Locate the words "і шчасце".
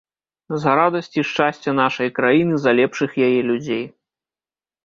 1.19-1.69